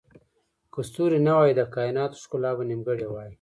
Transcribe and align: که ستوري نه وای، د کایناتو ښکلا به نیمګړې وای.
که 0.73 0.79
ستوري 0.89 1.19
نه 1.27 1.33
وای، 1.37 1.51
د 1.55 1.61
کایناتو 1.75 2.21
ښکلا 2.23 2.51
به 2.57 2.63
نیمګړې 2.69 3.07
وای. 3.09 3.29